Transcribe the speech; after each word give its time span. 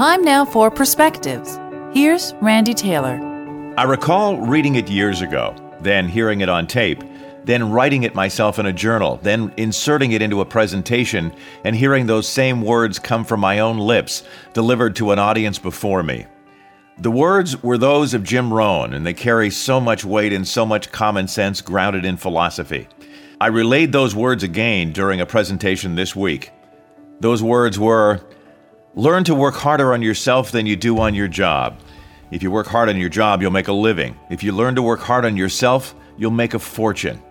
Time 0.00 0.22
now 0.22 0.46
for 0.46 0.70
Perspectives. 0.70 1.60
Here's 1.92 2.32
Randy 2.40 2.72
Taylor. 2.72 3.20
I 3.76 3.82
recall 3.82 4.38
reading 4.38 4.76
it 4.76 4.88
years 4.88 5.20
ago, 5.20 5.54
then 5.82 6.08
hearing 6.08 6.40
it 6.40 6.48
on 6.48 6.66
tape, 6.66 7.04
then 7.44 7.70
writing 7.70 8.04
it 8.04 8.14
myself 8.14 8.58
in 8.58 8.64
a 8.64 8.72
journal, 8.72 9.20
then 9.22 9.52
inserting 9.58 10.12
it 10.12 10.22
into 10.22 10.40
a 10.40 10.46
presentation, 10.46 11.30
and 11.64 11.76
hearing 11.76 12.06
those 12.06 12.26
same 12.26 12.62
words 12.62 12.98
come 12.98 13.26
from 13.26 13.40
my 13.40 13.58
own 13.58 13.76
lips, 13.76 14.22
delivered 14.54 14.96
to 14.96 15.12
an 15.12 15.18
audience 15.18 15.58
before 15.58 16.02
me. 16.02 16.24
The 16.96 17.10
words 17.10 17.62
were 17.62 17.76
those 17.76 18.14
of 18.14 18.24
Jim 18.24 18.50
Rohn, 18.50 18.94
and 18.94 19.04
they 19.04 19.12
carry 19.12 19.50
so 19.50 19.82
much 19.82 20.02
weight 20.02 20.32
and 20.32 20.48
so 20.48 20.64
much 20.64 20.90
common 20.90 21.28
sense 21.28 21.60
grounded 21.60 22.06
in 22.06 22.16
philosophy. 22.16 22.88
I 23.38 23.48
relayed 23.48 23.92
those 23.92 24.16
words 24.16 24.44
again 24.44 24.92
during 24.92 25.20
a 25.20 25.26
presentation 25.26 25.94
this 25.94 26.16
week. 26.16 26.52
Those 27.20 27.42
words 27.42 27.78
were 27.78 28.22
Learn 28.96 29.22
to 29.22 29.36
work 29.36 29.54
harder 29.54 29.92
on 29.92 30.02
yourself 30.02 30.50
than 30.50 30.66
you 30.66 30.74
do 30.74 30.98
on 30.98 31.14
your 31.14 31.28
job. 31.28 31.78
If 32.32 32.42
you 32.42 32.50
work 32.50 32.66
hard 32.66 32.88
on 32.88 32.96
your 32.96 33.08
job, 33.08 33.40
you'll 33.40 33.52
make 33.52 33.68
a 33.68 33.72
living. 33.72 34.18
If 34.30 34.42
you 34.42 34.50
learn 34.50 34.74
to 34.74 34.82
work 34.82 34.98
hard 34.98 35.24
on 35.24 35.36
yourself, 35.36 35.94
you'll 36.18 36.32
make 36.32 36.54
a 36.54 36.58
fortune. 36.58 37.22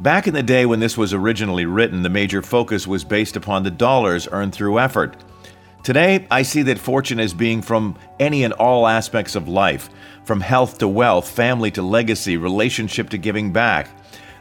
Back 0.00 0.26
in 0.26 0.32
the 0.32 0.42
day 0.42 0.64
when 0.64 0.80
this 0.80 0.96
was 0.96 1.12
originally 1.12 1.66
written, 1.66 2.02
the 2.02 2.08
major 2.08 2.40
focus 2.40 2.86
was 2.86 3.04
based 3.04 3.36
upon 3.36 3.62
the 3.62 3.70
dollars 3.70 4.26
earned 4.32 4.54
through 4.54 4.78
effort. 4.78 5.14
Today, 5.84 6.26
I 6.30 6.40
see 6.40 6.62
that 6.62 6.78
fortune 6.78 7.20
as 7.20 7.34
being 7.34 7.60
from 7.60 7.98
any 8.18 8.42
and 8.42 8.54
all 8.54 8.86
aspects 8.86 9.34
of 9.36 9.48
life, 9.48 9.90
from 10.24 10.40
health 10.40 10.78
to 10.78 10.88
wealth, 10.88 11.28
family 11.28 11.70
to 11.72 11.82
legacy, 11.82 12.38
relationship 12.38 13.10
to 13.10 13.18
giving 13.18 13.52
back. 13.52 13.90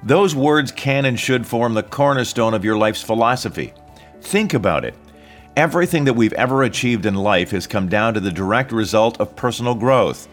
Those 0.01 0.33
words 0.33 0.71
can 0.71 1.03
and 1.03 1.19
should 1.19 1.45
form 1.45 1.73
the 1.73 1.83
cornerstone 1.83 2.53
of 2.53 2.63
your 2.63 2.77
life's 2.77 3.03
philosophy. 3.03 3.73
Think 4.21 4.53
about 4.53 4.85
it. 4.85 4.95
Everything 5.57 6.05
that 6.05 6.13
we've 6.13 6.31
ever 6.33 6.63
achieved 6.63 7.05
in 7.05 7.13
life 7.13 7.51
has 7.51 7.67
come 7.67 7.89
down 7.89 8.13
to 8.13 8.21
the 8.21 8.31
direct 8.31 8.71
result 8.71 9.19
of 9.19 9.35
personal 9.35 9.75
growth. 9.75 10.29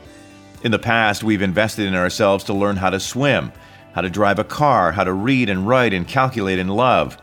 In 0.63 0.71
the 0.71 0.79
past, 0.79 1.25
we've 1.25 1.43
invested 1.43 1.87
in 1.87 1.97
ourselves 1.97 2.45
to 2.45 2.53
learn 2.53 2.77
how 2.77 2.91
to 2.91 3.01
swim, 3.01 3.51
how 3.95 4.01
to 4.03 4.11
drive 4.11 4.39
a 4.39 4.45
car, 4.45 4.93
how 4.93 5.03
to 5.03 5.13
read 5.13 5.49
and 5.49 5.67
write 5.67 5.93
and 5.93 6.07
calculate 6.07 6.61
and 6.61 6.75
love. 6.75 7.19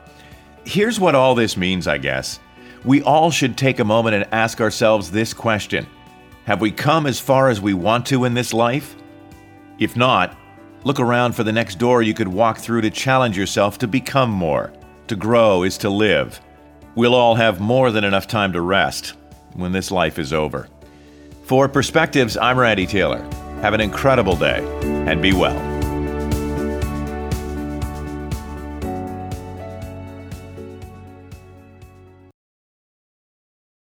Here's 0.66 1.00
what 1.00 1.16
all 1.16 1.36
this 1.36 1.56
means, 1.56 1.88
I 1.88 1.98
guess. 1.98 2.42
We 2.84 3.02
all 3.02 3.32
should 3.32 3.58
take 3.58 3.80
a 3.80 3.86
moment 3.86 4.16
and 4.16 4.34
ask 4.34 4.60
ourselves 4.60 5.10
this 5.10 5.34
question 5.34 5.88
Have 6.48 6.60
we 6.60 6.72
come 6.72 7.06
as 7.06 7.22
far 7.22 7.48
as 7.48 7.62
we 7.62 7.74
want 7.74 8.06
to 8.08 8.26
in 8.26 8.34
this 8.34 8.54
life? 8.54 8.94
If 9.80 9.96
not, 9.96 10.38
look 10.84 11.00
around 11.00 11.34
for 11.34 11.46
the 11.46 11.54
next 11.54 11.80
door 11.80 12.02
you 12.02 12.14
could 12.14 12.28
walk 12.28 12.58
through 12.58 12.82
to 12.82 12.90
challenge 12.90 13.38
yourself 13.38 13.78
to 13.78 13.88
become 13.88 14.32
more. 14.32 14.74
To 15.08 15.16
grow 15.16 15.64
is 15.64 15.78
to 15.78 15.90
live. 15.90 16.42
We'll 16.96 17.14
all 17.14 17.36
have 17.36 17.60
more 17.60 17.92
than 17.92 18.06
enough 18.06 18.26
time 18.26 18.54
to 18.54 18.62
rest 18.62 19.16
when 19.54 19.74
this 19.74 19.92
life 19.92 20.18
is 20.18 20.32
over. 20.32 20.70
For 21.44 21.68
Perspectives, 21.68 22.38
I'm 22.38 22.58
Randy 22.58 22.86
Taylor. 22.86 23.22
Have 23.62 23.74
an 23.74 23.82
incredible 23.82 24.38
day 24.38 24.66
and 24.82 25.22
be 25.22 25.34
well. 25.34 25.65